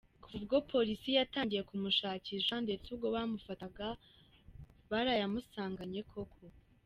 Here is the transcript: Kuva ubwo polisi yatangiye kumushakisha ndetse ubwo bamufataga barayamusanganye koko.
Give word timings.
Kuva 0.21 0.35
ubwo 0.39 0.55
polisi 0.71 1.09
yatangiye 1.19 1.61
kumushakisha 1.69 2.53
ndetse 2.65 2.85
ubwo 2.93 3.07
bamufataga 3.15 3.87
barayamusanganye 4.89 6.01
koko. 6.11 6.43